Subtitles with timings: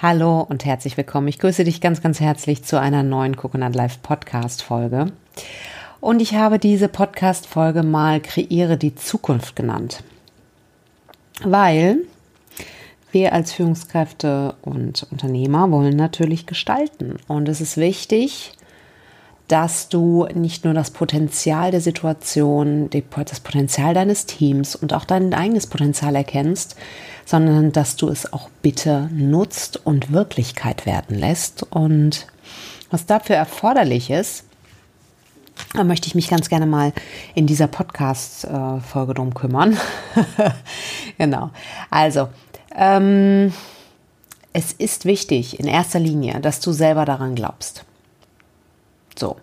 [0.00, 1.26] Hallo und herzlich willkommen.
[1.26, 5.10] Ich grüße dich ganz, ganz herzlich zu einer neuen Coconut Live Podcast Folge.
[6.00, 10.04] Und ich habe diese Podcast Folge mal Kreiere die Zukunft genannt.
[11.42, 11.98] Weil
[13.10, 17.16] wir als Führungskräfte und Unternehmer wollen natürlich gestalten.
[17.26, 18.52] Und es ist wichtig,
[19.48, 25.32] dass du nicht nur das Potenzial der Situation, das Potenzial deines Teams und auch dein
[25.32, 26.76] eigenes Potenzial erkennst,
[27.24, 31.62] sondern dass du es auch bitte nutzt und Wirklichkeit werden lässt.
[31.70, 32.26] Und
[32.90, 34.44] was dafür erforderlich ist,
[35.74, 36.92] da möchte ich mich ganz gerne mal
[37.34, 39.78] in dieser Podcast-Folge drum kümmern.
[41.18, 41.50] genau.
[41.90, 42.28] Also,
[42.76, 43.52] ähm,
[44.52, 47.84] es ist wichtig in erster Linie, dass du selber daran glaubst.
[49.18, 49.36] So.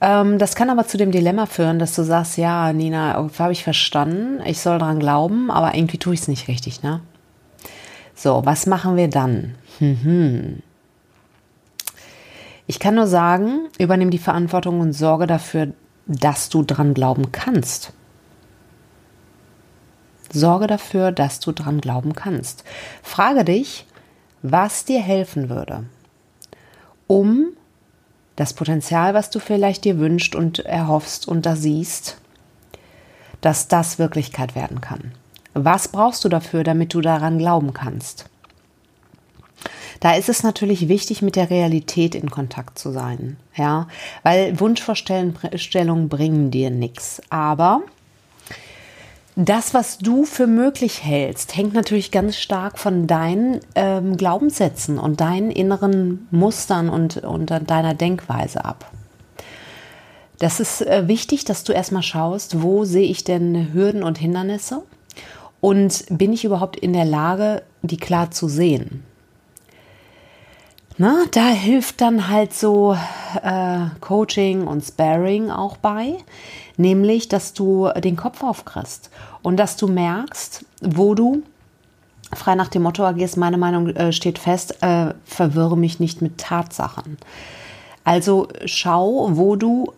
[0.00, 3.64] Ähm, das kann aber zu dem Dilemma führen, dass du sagst, ja, Nina, habe ich
[3.64, 7.00] verstanden, ich soll daran glauben, aber irgendwie tue ich es nicht richtig, ne?
[8.14, 9.54] So, was machen wir dann?
[9.78, 10.62] Hm,
[12.66, 15.68] Ich kann nur sagen, übernimm die Verantwortung und sorge dafür,
[16.06, 17.92] dass du dran glauben kannst.
[20.32, 22.64] Sorge dafür, dass du dran glauben kannst.
[23.02, 23.86] Frage dich,
[24.42, 25.84] was dir helfen würde,
[27.06, 27.48] um
[28.36, 32.18] das Potenzial, was du vielleicht dir wünschst und erhoffst und da siehst,
[33.40, 35.12] dass das Wirklichkeit werden kann.
[35.54, 38.26] Was brauchst du dafür, damit du daran glauben kannst?
[40.00, 43.88] Da ist es natürlich wichtig, mit der Realität in Kontakt zu sein, ja,
[44.22, 47.22] weil Wunschvorstellungen bringen dir nichts.
[47.30, 47.82] Aber
[49.36, 55.20] das, was du für möglich hältst, hängt natürlich ganz stark von deinen ähm, Glaubenssätzen und
[55.20, 58.90] deinen inneren Mustern und, und deiner Denkweise ab.
[60.38, 64.82] Das ist äh, wichtig, dass du erstmal schaust, wo sehe ich denn Hürden und Hindernisse
[65.60, 69.04] und bin ich überhaupt in der Lage, die klar zu sehen.
[70.98, 72.96] Na, da hilft dann halt so
[73.42, 76.16] äh, Coaching und Sparring auch bei,
[76.78, 79.10] nämlich, dass du den Kopf aufkriegst
[79.42, 81.42] und dass du merkst, wo du
[82.34, 86.38] frei nach dem Motto agierst, meine Meinung äh, steht fest, äh, verwirre mich nicht mit
[86.38, 87.18] Tatsachen.
[88.04, 89.92] Also schau, wo du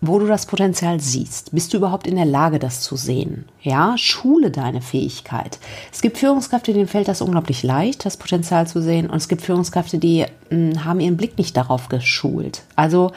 [0.00, 1.52] wo du das Potenzial siehst.
[1.52, 3.44] Bist du überhaupt in der Lage, das zu sehen?
[3.60, 5.58] Ja, schule deine Fähigkeit.
[5.92, 9.10] Es gibt Führungskräfte, denen fällt das unglaublich leicht, das Potenzial zu sehen.
[9.10, 12.62] Und es gibt Führungskräfte, die mh, hm, haben ihren Blick nicht darauf geschult.
[12.76, 13.12] Also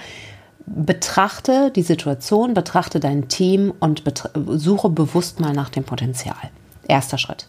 [0.66, 4.04] betrachte die Situation, betrachte dein Team und
[4.48, 6.36] suche bewusst mal nach dem Potenzial.
[6.88, 7.48] Erster Schritt.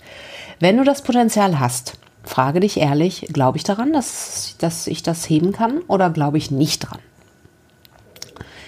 [0.61, 5.29] Wenn du das Potenzial hast, frage dich ehrlich, glaube ich daran, dass, dass ich das
[5.29, 6.99] heben kann oder glaube ich nicht dran?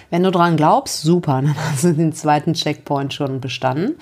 [0.09, 3.95] Wenn du daran glaubst, super, dann hast du den zweiten Checkpoint schon bestanden.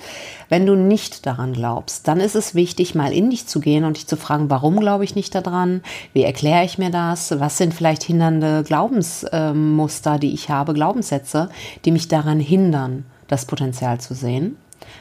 [0.50, 3.98] Wenn du nicht daran glaubst, dann ist es wichtig, mal in dich zu gehen und
[3.98, 5.82] dich zu fragen, warum glaube ich nicht daran?
[6.14, 7.40] Wie erkläre ich mir das?
[7.40, 11.50] Was sind vielleicht hindernde Glaubensmuster, die ich habe, Glaubenssätze,
[11.86, 14.58] die mich daran hindern, das Potenzial zu sehen?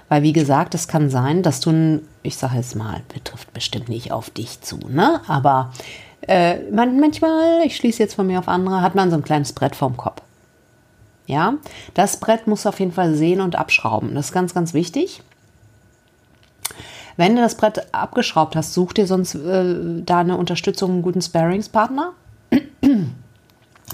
[0.08, 4.12] Weil, wie gesagt, es kann sein, dass du, ich sage es mal, betrifft bestimmt nicht
[4.12, 5.20] auf dich zu, ne?
[5.26, 5.72] Aber
[6.22, 9.76] äh, manchmal, ich schließe jetzt von mir auf andere, hat man so ein kleines Brett
[9.76, 10.22] vorm Kopf.
[11.26, 11.54] Ja,
[11.94, 14.14] das Brett muss auf jeden Fall sehen und abschrauben.
[14.14, 15.22] Das ist ganz, ganz wichtig.
[17.16, 21.22] Wenn du das Brett abgeschraubt hast, such dir sonst äh, da eine Unterstützung, einen guten
[21.22, 22.12] Sparingspartner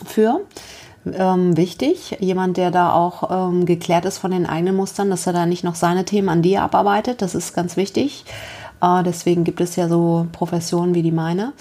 [0.07, 0.41] für.
[1.07, 5.33] Ähm, wichtig, jemand, der da auch ähm, geklärt ist von den eigenen Mustern, dass er
[5.33, 7.23] da nicht noch seine Themen an dir abarbeitet.
[7.23, 8.25] Das ist ganz wichtig.
[8.83, 11.53] Äh, deswegen gibt es ja so Professionen wie die meine.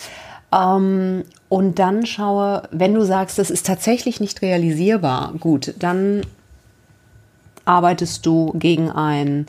[0.52, 6.22] Ähm, und dann schaue, wenn du sagst, das ist tatsächlich nicht realisierbar, gut, dann
[7.66, 9.46] arbeitest du gegen ein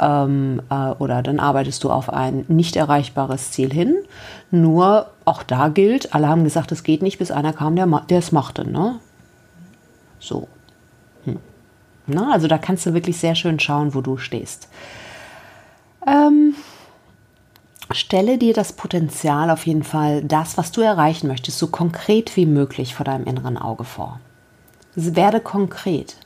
[0.00, 3.96] ähm, äh, oder dann arbeitest du auf ein nicht erreichbares Ziel hin.
[4.50, 8.32] Nur auch da gilt, alle haben gesagt, es geht nicht, bis einer kam, der, es
[8.32, 8.68] machte.
[8.68, 8.98] Ne?
[10.18, 10.48] So.
[11.24, 11.38] Hm.
[12.06, 14.68] Na, also da kannst du wirklich sehr schön schauen, wo du stehst.
[16.06, 16.54] Ähm,
[17.92, 22.46] Stelle dir das Potenzial auf jeden Fall, das, was du erreichen möchtest, so konkret wie
[22.46, 24.20] möglich vor deinem inneren Auge vor.
[24.94, 26.16] Werde konkret.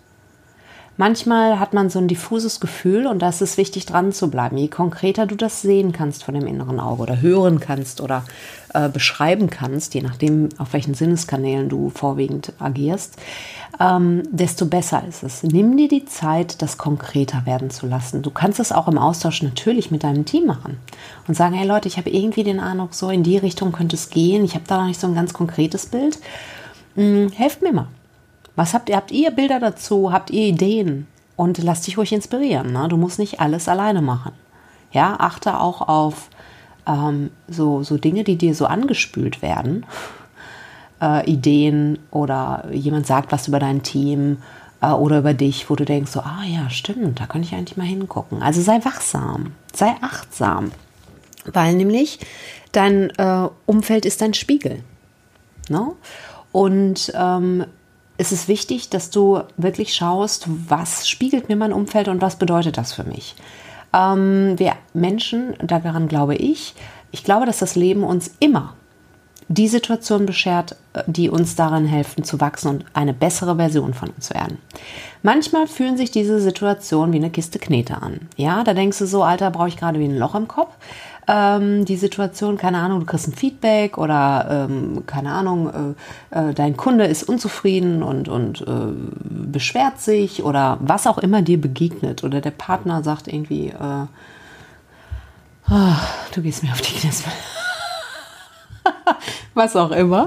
[0.97, 4.57] Manchmal hat man so ein diffuses Gefühl und da ist es wichtig dran zu bleiben.
[4.57, 8.25] Je konkreter du das sehen kannst von dem inneren Auge oder hören kannst oder
[8.75, 13.17] äh, beschreiben kannst, je nachdem, auf welchen Sinneskanälen du vorwiegend agierst,
[13.81, 15.43] ähm, desto besser ist es.
[15.43, 18.23] Nimm dir die Zeit, das konkreter werden zu lassen.
[18.23, 20.79] Du kannst es auch im Austausch natürlich mit deinem Team machen
[21.27, 24.11] und sagen, hey Leute, ich habe irgendwie den Eindruck, so in die Richtung könnte es
[24.11, 24.45] gehen.
[24.45, 26.21] Ich habe da noch nicht so ein ganz konkretes Bild.
[26.95, 27.89] Hm, helft mir mal.
[28.57, 28.97] Was habt ihr?
[28.97, 30.13] Habt ihr Bilder dazu?
[30.13, 31.07] Habt ihr Ideen?
[31.37, 32.73] Und lass dich ruhig inspirieren.
[32.73, 32.87] Ne?
[32.89, 34.33] Du musst nicht alles alleine machen.
[34.93, 36.29] Ja, achte auch auf
[36.87, 39.85] ähm, so, so Dinge, die dir so angespült werden,
[41.03, 44.39] äh, Ideen oder jemand sagt was über dein Team
[44.81, 47.77] äh, oder über dich, wo du denkst, so, ah ja, stimmt, da könnte ich eigentlich
[47.77, 48.43] mal hingucken.
[48.43, 50.73] Also sei wachsam, sei achtsam,
[51.53, 52.21] weil nämlich
[52.73, 54.83] dein äh, Umfeld ist dein Spiegel.
[55.69, 55.93] Ne?
[56.53, 57.65] Und ähm,
[58.17, 62.79] es ist wichtig, dass du wirklich schaust, was spiegelt mir mein Umfeld und was bedeutet
[62.79, 63.35] das für mich.
[63.93, 66.75] Ähm, wir Menschen, daran glaube ich,
[67.11, 68.75] ich glaube, dass das Leben uns immer
[69.49, 74.11] die Situation beschert, äh, die uns daran helfen zu wachsen und eine bessere Version von
[74.11, 74.59] uns werden.
[75.23, 78.29] Manchmal fühlen sich diese Situationen wie eine Kiste Knete an.
[78.37, 80.75] Ja, da denkst du so, Alter, brauche ich gerade wie ein Loch im Kopf.
[81.27, 85.95] Ähm, die Situation, keine Ahnung, du kriegst ein Feedback oder ähm, keine Ahnung,
[86.31, 88.93] äh, äh, dein Kunde ist unzufrieden und, und äh,
[89.25, 93.73] beschwert sich oder was auch immer dir begegnet oder der Partner sagt irgendwie,
[95.71, 95.97] oh,
[96.35, 97.11] du gehst mir auf die Knie.
[99.55, 100.27] Was auch immer,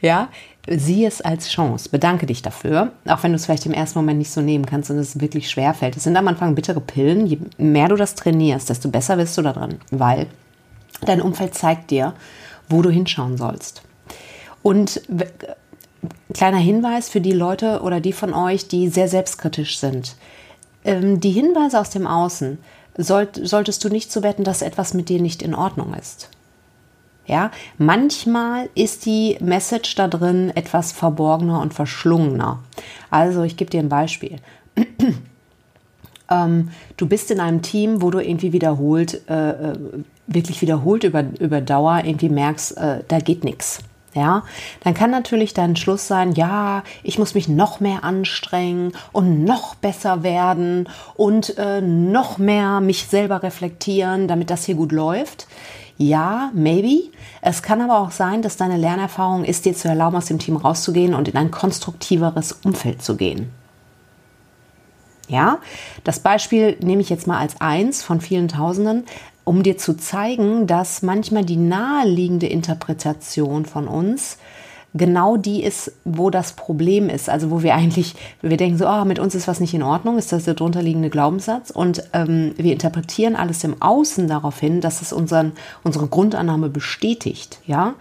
[0.00, 0.28] ja,
[0.70, 1.88] sieh es als Chance.
[1.88, 4.90] Bedanke dich dafür, auch wenn du es vielleicht im ersten Moment nicht so nehmen kannst
[4.90, 5.96] und es wirklich schwer fällt.
[5.96, 7.26] Es sind am Anfang bittere Pillen.
[7.26, 10.26] Je mehr du das trainierst, desto besser wirst du da drin, weil
[11.02, 12.14] dein Umfeld zeigt dir,
[12.68, 13.82] wo du hinschauen sollst.
[14.62, 15.00] Und
[16.34, 20.16] kleiner Hinweis für die Leute oder die von euch, die sehr selbstkritisch sind.
[20.84, 22.58] Ähm, die Hinweise aus dem Außen
[22.96, 26.30] solltest du nicht so wetten, dass etwas mit dir nicht in Ordnung ist.
[27.28, 32.60] Ja, manchmal ist die Message da drin etwas verborgener und verschlungener.
[33.10, 34.36] Also, ich gebe dir ein Beispiel.
[36.30, 39.78] ähm, du bist in einem Team, wo du irgendwie wiederholt, äh, äh,
[40.26, 43.80] wirklich wiederholt über, über Dauer irgendwie merkst, äh, da geht nichts.
[44.14, 44.42] Ja,
[44.82, 49.74] dann kann natürlich dein Schluss sein, ja, ich muss mich noch mehr anstrengen und noch
[49.74, 55.46] besser werden und äh, noch mehr mich selber reflektieren, damit das hier gut läuft.
[55.98, 57.10] Ja, maybe.
[57.42, 60.56] Es kann aber auch sein, dass deine Lernerfahrung ist, dir zu erlauben, aus dem Team
[60.56, 63.50] rauszugehen und in ein konstruktiveres Umfeld zu gehen.
[65.28, 65.58] Ja,
[66.04, 69.04] das Beispiel nehme ich jetzt mal als eins von vielen Tausenden,
[69.44, 74.38] um dir zu zeigen, dass manchmal die naheliegende Interpretation von uns
[74.94, 77.28] genau die ist, wo das Problem ist.
[77.28, 80.18] Also wo wir eigentlich, wir denken so, oh, mit uns ist was nicht in Ordnung,
[80.18, 81.70] ist das der drunterliegende Glaubenssatz.
[81.70, 85.52] Und ähm, wir interpretieren alles im Außen darauf hin, dass es unseren,
[85.84, 87.60] unsere Grundannahme bestätigt.
[87.66, 87.94] Ja,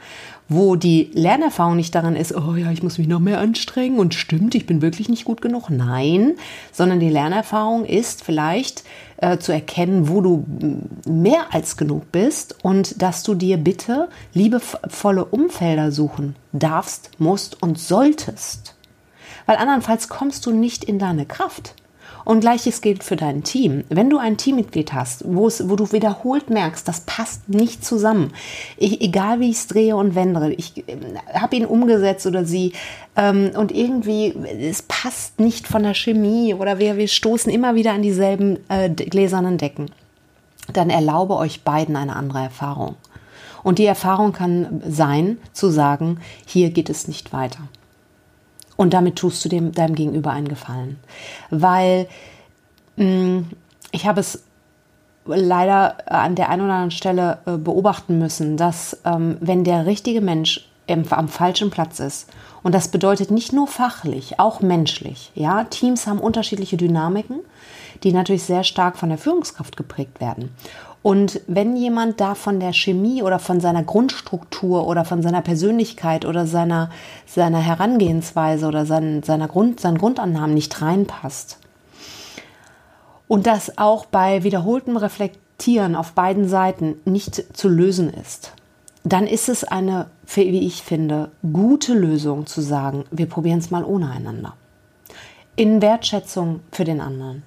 [0.50, 4.14] wo die Lernerfahrung nicht daran ist, oh ja, ich muss mich noch mehr anstrengen und
[4.14, 5.70] stimmt, ich bin wirklich nicht gut genug.
[5.70, 6.36] Nein,
[6.72, 8.84] sondern die Lernerfahrung ist vielleicht
[9.18, 10.46] äh, zu erkennen, wo du
[11.06, 17.78] mehr als genug bist und dass du dir bitte liebevolle Umfelder suchen darfst, musst und
[17.78, 18.76] solltest.
[19.46, 21.74] Weil andernfalls kommst du nicht in deine Kraft.
[22.28, 23.86] Und gleiches gilt für dein Team.
[23.88, 28.34] Wenn du ein Teammitglied hast, wo, du wiederholt merkst, das passt nicht zusammen,
[28.76, 30.98] ich, egal wie ich es drehe und wende, ich äh,
[31.34, 32.74] habe ihn umgesetzt oder sie
[33.16, 37.94] ähm, und irgendwie, es passt nicht von der Chemie oder wir, wir stoßen immer wieder
[37.94, 39.90] an dieselben äh, gläsernen Decken,
[40.74, 42.98] dann erlaube euch beiden eine andere Erfahrung.
[43.64, 47.70] Und die Erfahrung kann sein, zu sagen, hier geht es nicht weiter.
[48.78, 50.98] Und damit tust du dem, deinem Gegenüber einen Gefallen.
[51.50, 52.08] Weil
[52.96, 53.46] mh, mm,
[53.92, 54.44] ich habe es
[55.26, 60.22] leider an der einen oder anderen Stelle äh, beobachten müssen, dass ähm, wenn der richtige
[60.22, 62.30] Mensch am falschen Platz ist,
[62.64, 67.40] und das bedeutet nicht nur fachlich, auch menschlich, ja, Teams haben unterschiedliche Dynamiken,
[68.04, 70.52] die natürlich sehr stark von der Führungskraft geprägt werden.
[71.04, 76.26] Und wenn jemand da von der Chemie oder von seiner Grundstruktur oder von seiner Persönlichkeit
[76.26, 76.90] oder seiner,
[77.26, 81.60] seiner Herangehensweise oder sein, seiner Grund, seinen Grundannahmen nicht reinpasst
[83.28, 88.52] und das auch bei wiederholtem Reflektieren auf beiden Seiten nicht zu lösen ist,
[89.14, 93.84] dann ist es eine, wie ich finde, gute Lösung zu sagen, wir probieren es mal
[93.84, 94.54] ohne einander.
[95.56, 97.44] In Wertschätzung für den anderen.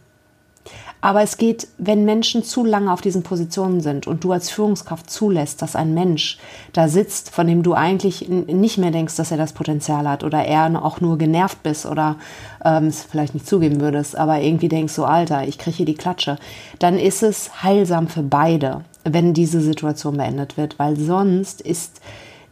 [1.02, 5.08] Aber es geht, wenn Menschen zu lange auf diesen Positionen sind und du als Führungskraft
[5.08, 6.38] zulässt, dass ein Mensch
[6.74, 10.44] da sitzt, von dem du eigentlich nicht mehr denkst, dass er das Potenzial hat oder
[10.44, 12.16] er auch nur genervt bist oder
[12.64, 15.94] ähm, es vielleicht nicht zugeben würdest, aber irgendwie denkst so, Alter, ich kriege hier die
[15.94, 16.36] Klatsche,
[16.78, 22.00] dann ist es heilsam für beide, wenn diese Situation beendet wird, weil sonst ist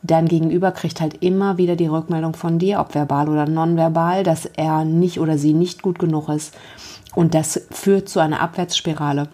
[0.02, 4.46] dein Gegenüber kriegt halt immer wieder die Rückmeldung von dir, ob verbal oder nonverbal, dass
[4.46, 6.54] er nicht oder sie nicht gut genug ist
[7.14, 9.28] und das führt zu einer Abwärtsspirale,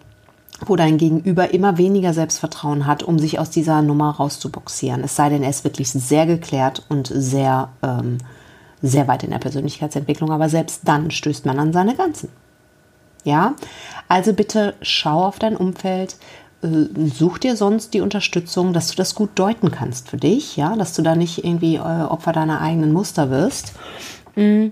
[0.65, 5.03] wo dein Gegenüber immer weniger Selbstvertrauen hat, um sich aus dieser Nummer rauszuboxieren.
[5.03, 8.17] Es sei denn, er ist wirklich sehr geklärt und sehr, ähm,
[8.81, 12.29] sehr weit in der Persönlichkeitsentwicklung, aber selbst dann stößt man an seine Grenzen.
[13.23, 13.55] Ja,
[14.07, 16.15] also bitte schau auf dein Umfeld,
[17.13, 20.93] such dir sonst die Unterstützung, dass du das gut deuten kannst für dich, ja, dass
[20.93, 23.73] du da nicht irgendwie äh, Opfer deiner eigenen Muster wirst.
[24.35, 24.67] Mm.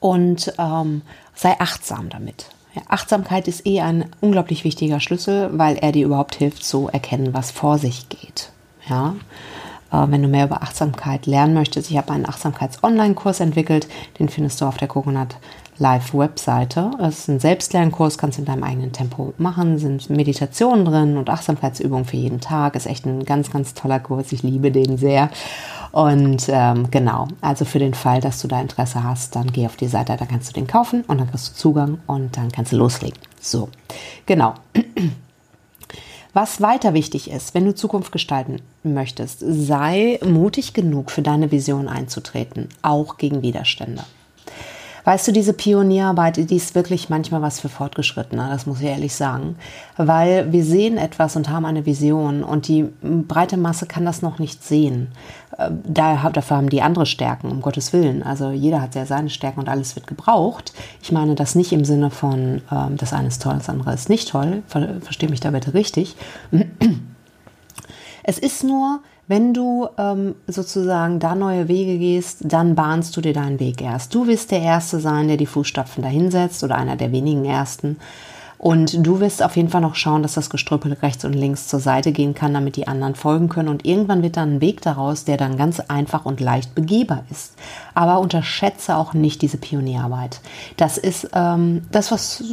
[0.00, 1.02] Und ähm,
[1.34, 2.46] sei achtsam damit.
[2.74, 7.34] Ja, Achtsamkeit ist eh ein unglaublich wichtiger Schlüssel, weil er dir überhaupt hilft zu erkennen,
[7.34, 8.50] was vor sich geht.
[8.88, 9.14] Ja,
[9.92, 13.86] äh, wenn du mehr über Achtsamkeit lernen möchtest, ich habe einen Achtsamkeits-Online-Kurs entwickelt,
[14.18, 15.36] den findest du auf der Coconut
[15.78, 16.90] Live-Webseite.
[17.00, 21.30] Es ist ein Selbstlernkurs, kannst du in deinem eigenen Tempo machen, sind Meditationen drin und
[21.30, 22.76] Achtsamkeitsübungen für jeden Tag.
[22.76, 24.32] Ist echt ein ganz, ganz toller Kurs.
[24.32, 25.30] Ich liebe den sehr.
[25.92, 29.76] Und ähm, genau, also für den Fall, dass du da Interesse hast, dann geh auf
[29.76, 32.72] die Seite, da kannst du den kaufen und dann kriegst du Zugang und dann kannst
[32.72, 33.18] du loslegen.
[33.40, 33.68] So,
[34.26, 34.54] genau.
[36.34, 41.88] Was weiter wichtig ist, wenn du Zukunft gestalten möchtest, sei mutig genug für deine Vision
[41.88, 44.02] einzutreten, auch gegen Widerstände.
[45.04, 49.14] Weißt du, diese Pionierarbeit, die ist wirklich manchmal was für Fortgeschrittene, das muss ich ehrlich
[49.14, 49.56] sagen.
[49.96, 54.38] Weil wir sehen etwas und haben eine Vision und die breite Masse kann das noch
[54.38, 55.08] nicht sehen.
[55.58, 58.22] Äh, da, dafür haben die andere Stärken, um Gottes Willen.
[58.22, 60.72] Also jeder hat ja seine Stärken und alles wird gebraucht.
[61.02, 64.08] Ich meine das nicht im Sinne von, ähm, das eine ist toll, das andere ist
[64.08, 64.62] nicht toll.
[64.68, 66.16] Ver Verstehe mich da bitte richtig.
[68.24, 73.32] Es ist nur, wenn du ähm, sozusagen da neue Wege gehst, dann bahnst du dir
[73.32, 74.14] deinen Weg erst.
[74.14, 77.96] Du wirst der Erste sein, der die Fußstapfen dahinsetzt oder einer der wenigen Ersten.
[78.58, 81.80] Und du wirst auf jeden Fall noch schauen, dass das Gestrüppel rechts und links zur
[81.80, 83.68] Seite gehen kann, damit die anderen folgen können.
[83.68, 87.54] Und irgendwann wird dann ein Weg daraus, der dann ganz einfach und leicht begehbar ist.
[87.94, 90.40] Aber unterschätze auch nicht diese Pionierarbeit.
[90.76, 92.44] Das ist ähm, das, was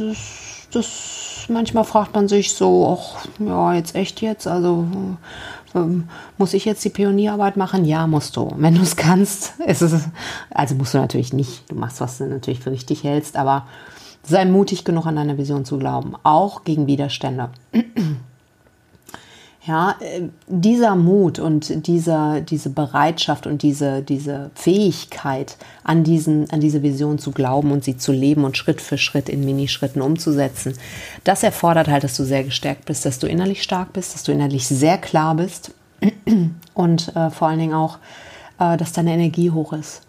[0.72, 4.86] das manchmal fragt man sich so, ach, ja, jetzt echt jetzt, also
[5.74, 6.08] ähm,
[6.38, 7.84] muss ich jetzt die Pionierarbeit machen?
[7.84, 8.52] Ja, musst du.
[8.56, 10.08] Wenn du es kannst, ist es,
[10.50, 11.70] also musst du natürlich nicht.
[11.70, 13.66] Du machst, was du natürlich für richtig hältst, aber
[14.22, 17.50] sei mutig genug an deine Vision zu glauben, auch gegen Widerstände.
[19.66, 26.60] Ja, äh, dieser Mut und dieser, diese Bereitschaft und diese, diese Fähigkeit, an, diesen, an
[26.60, 30.72] diese Vision zu glauben und sie zu leben und Schritt für Schritt in Minischritten umzusetzen,
[31.24, 34.32] das erfordert halt, dass du sehr gestärkt bist, dass du innerlich stark bist, dass du
[34.32, 35.72] innerlich sehr klar bist
[36.74, 37.98] und äh, vor allen Dingen auch,
[38.58, 40.02] äh, dass deine Energie hoch ist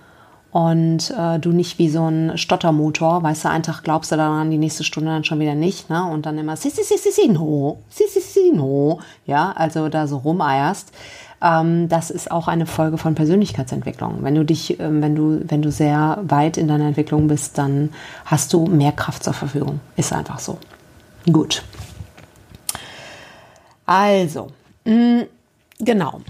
[0.51, 4.51] und äh, du nicht wie so ein Stottermotor, weißt du, einen Tag glaubst du daran,
[4.51, 6.05] die nächste Stunde dann schon wieder nicht, ne?
[6.05, 9.87] Und dann immer si si si si si no, si si si no, ja, also
[9.89, 10.91] da so rumeierst.
[11.41, 14.19] Ähm, das ist auch eine Folge von Persönlichkeitsentwicklung.
[14.21, 17.89] Wenn du dich, ähm, wenn du, wenn du sehr weit in deiner Entwicklung bist, dann
[18.25, 19.79] hast du mehr Kraft zur Verfügung.
[19.95, 20.57] Ist einfach so.
[21.31, 21.63] Gut.
[23.85, 24.47] Also,
[24.85, 25.25] mh, mm,
[25.79, 26.21] genau.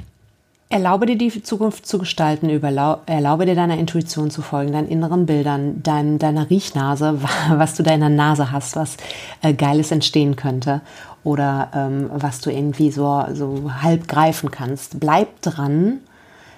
[0.71, 5.83] Erlaube dir die Zukunft zu gestalten, erlaube dir deiner Intuition zu folgen, deinen inneren Bildern,
[5.83, 8.95] dein, deiner Riechnase, was du da in der Nase hast, was
[9.41, 10.79] äh, Geiles entstehen könnte
[11.25, 15.01] oder ähm, was du irgendwie so, so halb greifen kannst.
[15.01, 15.99] Bleib dran,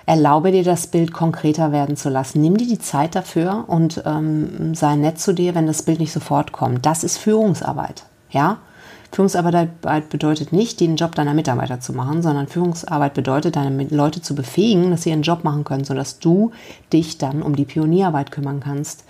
[0.05, 2.39] erlaube dir das Bild konkreter werden zu lassen.
[2.39, 6.13] Nimm dir die Zeit dafür und ähm, sei nett zu dir, wenn das Bild nicht
[6.13, 6.86] sofort kommt.
[6.86, 8.60] Das ist Führungsarbeit, ja.
[9.13, 14.34] Führungsarbeit bedeutet nicht, den Job deiner Mitarbeiter zu machen, sondern Führungsarbeit bedeutet, deine Leute zu
[14.34, 16.51] befähigen, dass sie ihren Job machen können, sodass du
[16.91, 19.05] dich dann um die Pionierarbeit kümmern kannst.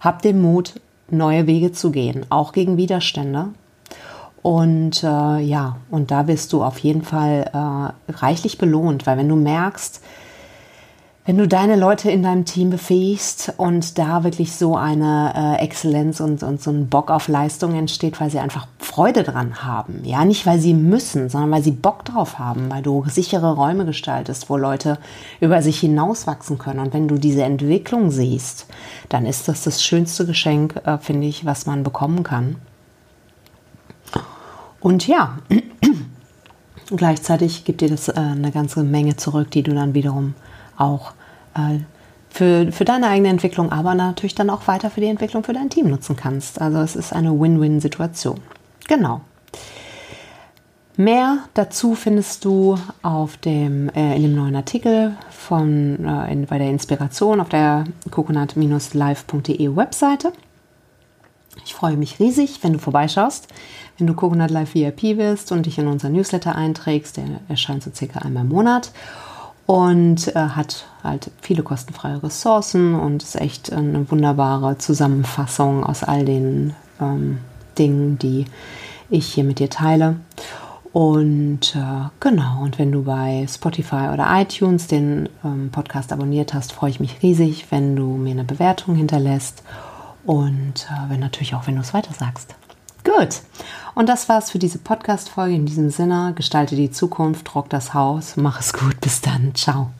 [0.00, 0.80] Hab den Mut,
[1.10, 3.48] neue Wege zu gehen, auch gegen Widerstände.
[4.40, 9.28] Und äh, ja, und da wirst du auf jeden Fall äh, reichlich belohnt, weil wenn
[9.28, 10.02] du merkst,
[11.24, 16.18] wenn du deine Leute in deinem Team befähigst und da wirklich so eine äh, Exzellenz
[16.18, 20.00] und, und so ein Bock auf Leistung entsteht, weil sie einfach Freude dran haben.
[20.04, 23.84] Ja, nicht weil sie müssen, sondern weil sie Bock drauf haben, weil du sichere Räume
[23.84, 24.98] gestaltest, wo Leute
[25.40, 26.80] über sich hinauswachsen können.
[26.80, 28.66] Und wenn du diese Entwicklung siehst,
[29.08, 32.56] dann ist das das schönste Geschenk, äh, finde ich, was man bekommen kann.
[34.80, 35.38] Und ja,
[36.96, 40.34] gleichzeitig gibt dir das äh, eine ganze Menge zurück, die du dann wiederum
[40.82, 41.12] auch
[41.54, 41.78] äh,
[42.28, 45.70] für, für deine eigene Entwicklung, aber natürlich dann auch weiter für die Entwicklung für dein
[45.70, 46.60] Team nutzen kannst.
[46.60, 48.40] Also es ist eine Win-Win-Situation.
[48.88, 49.20] Genau.
[50.96, 56.58] Mehr dazu findest du auf dem, äh, in dem neuen Artikel von, äh, in, bei
[56.58, 60.32] der Inspiration auf der coconut-live.de Webseite.
[61.64, 63.48] Ich freue mich riesig, wenn du vorbeischaust,
[63.98, 67.18] wenn du Coconut Live VIP wirst und dich in unser Newsletter einträgst.
[67.18, 68.90] Der erscheint so circa einmal im Monat
[69.72, 76.26] und äh, hat halt viele kostenfreie Ressourcen und ist echt eine wunderbare Zusammenfassung aus all
[76.26, 77.38] den ähm,
[77.78, 78.44] Dingen, die
[79.08, 80.16] ich hier mit dir teile.
[80.92, 86.74] Und äh, genau, und wenn du bei Spotify oder iTunes den ähm, Podcast abonniert hast,
[86.74, 89.62] freue ich mich riesig, wenn du mir eine Bewertung hinterlässt
[90.26, 92.54] und äh, wenn natürlich auch, wenn du es weiter sagst.
[93.04, 93.40] Gut.
[93.94, 95.54] Und das war's für diese Podcast-Folge.
[95.54, 98.36] In diesem Sinne, gestalte die Zukunft, rock das Haus.
[98.36, 99.00] Mach es gut.
[99.00, 99.54] Bis dann.
[99.54, 99.90] Ciao.